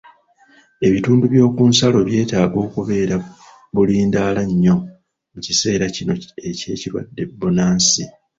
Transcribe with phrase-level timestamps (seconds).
[0.87, 3.15] Ebitundu by'oku nsalo byetaaga okubeera
[3.73, 4.75] bulindaala nnyo
[5.31, 6.13] mu kiseera kino
[6.49, 8.03] eky'ekirwadde bbunansi.